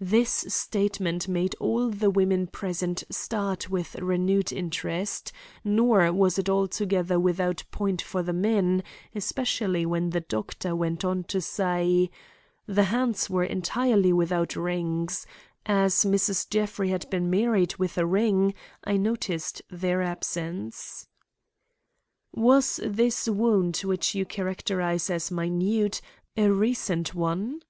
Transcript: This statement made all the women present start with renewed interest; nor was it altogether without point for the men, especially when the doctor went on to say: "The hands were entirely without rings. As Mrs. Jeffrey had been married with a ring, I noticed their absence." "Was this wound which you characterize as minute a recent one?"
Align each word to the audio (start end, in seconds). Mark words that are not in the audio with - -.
This 0.00 0.30
statement 0.48 1.28
made 1.28 1.54
all 1.56 1.90
the 1.90 2.08
women 2.08 2.46
present 2.46 3.04
start 3.10 3.68
with 3.68 3.94
renewed 3.96 4.54
interest; 4.54 5.32
nor 5.62 6.10
was 6.14 6.38
it 6.38 6.48
altogether 6.48 7.20
without 7.20 7.64
point 7.70 8.00
for 8.00 8.22
the 8.22 8.32
men, 8.32 8.82
especially 9.14 9.84
when 9.84 10.08
the 10.08 10.22
doctor 10.22 10.74
went 10.74 11.04
on 11.04 11.24
to 11.24 11.42
say: 11.42 12.10
"The 12.64 12.84
hands 12.84 13.28
were 13.28 13.44
entirely 13.44 14.14
without 14.14 14.56
rings. 14.56 15.26
As 15.66 16.06
Mrs. 16.06 16.48
Jeffrey 16.48 16.88
had 16.88 17.10
been 17.10 17.28
married 17.28 17.76
with 17.76 17.98
a 17.98 18.06
ring, 18.06 18.54
I 18.84 18.96
noticed 18.96 19.60
their 19.70 20.00
absence." 20.00 21.06
"Was 22.32 22.80
this 22.82 23.28
wound 23.28 23.76
which 23.76 24.14
you 24.14 24.24
characterize 24.24 25.10
as 25.10 25.30
minute 25.30 26.00
a 26.34 26.48
recent 26.50 27.14
one?" 27.14 27.60